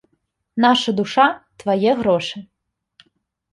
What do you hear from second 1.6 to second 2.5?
твае грошы!